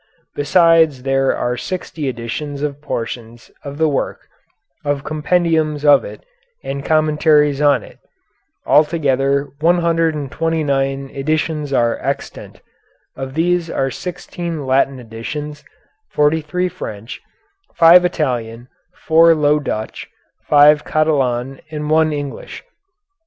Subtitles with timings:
[0.33, 4.21] Besides there are sixty editions of portions of the work,
[4.83, 6.25] of compendiums of it
[6.63, 7.99] and commentaries on it.
[8.65, 12.61] Altogether 129 editions are extant.
[13.15, 15.63] Of these there are sixteen Latin editions,
[16.09, 17.21] forty three French,
[17.75, 18.69] five Italian,
[19.05, 20.09] four Low Dutch,
[20.47, 22.63] five Catalan, and one English.